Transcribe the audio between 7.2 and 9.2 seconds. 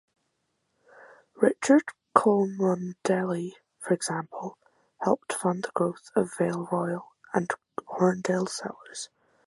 and Horndale cellars.